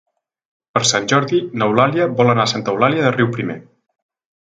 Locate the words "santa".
2.57-2.77